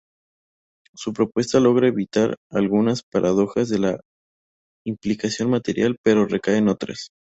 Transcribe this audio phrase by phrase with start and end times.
[0.95, 3.99] Su propuesta logra evitar algunas paradojas de la
[4.83, 7.11] implicación material, pero recae en otras.